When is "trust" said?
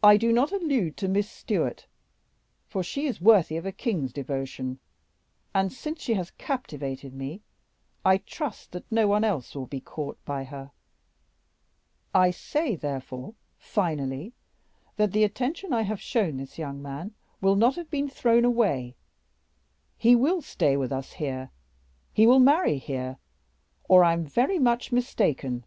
8.18-8.70